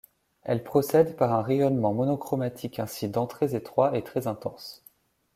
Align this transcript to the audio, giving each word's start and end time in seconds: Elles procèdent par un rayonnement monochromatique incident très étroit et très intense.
Elles 0.41 0.63
procèdent 0.63 1.15
par 1.15 1.31
un 1.31 1.43
rayonnement 1.43 1.93
monochromatique 1.93 2.79
incident 2.79 3.27
très 3.27 3.53
étroit 3.53 3.95
et 3.95 4.03
très 4.03 4.25
intense. 4.25 4.83